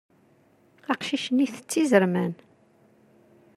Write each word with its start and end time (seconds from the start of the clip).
Aqcic-nni 0.91 1.43
itett 1.45 1.73
izerman. 1.81 2.33